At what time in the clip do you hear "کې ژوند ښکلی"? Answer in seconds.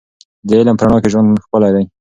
1.03-1.71